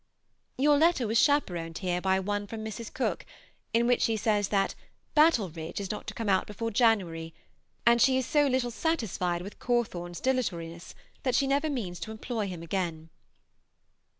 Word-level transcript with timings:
Your 0.57 0.79
letter 0.79 1.05
was 1.05 1.19
chaperoned 1.19 1.77
here 1.77 2.01
by 2.01 2.19
one 2.19 2.47
from 2.47 2.65
Mrs. 2.65 2.91
Cooke, 2.91 3.23
in 3.71 3.85
which 3.85 4.01
she 4.01 4.17
says 4.17 4.47
that 4.47 4.73
"Battleridge" 5.15 5.79
is 5.79 5.91
not 5.91 6.07
to 6.07 6.15
come 6.15 6.27
out 6.27 6.47
before 6.47 6.71
January, 6.71 7.35
and 7.85 8.01
she 8.01 8.17
is 8.17 8.25
so 8.25 8.47
little 8.47 8.71
satisfied 8.71 9.43
with 9.43 9.59
Cawthorn's 9.59 10.19
dilatoriness 10.19 10.95
that 11.21 11.35
she 11.35 11.45
never 11.45 11.69
means 11.69 11.99
to 11.99 12.09
employ 12.09 12.47
him 12.47 12.63
again. 12.63 13.11